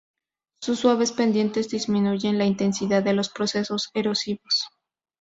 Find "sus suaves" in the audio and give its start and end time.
0.63-1.11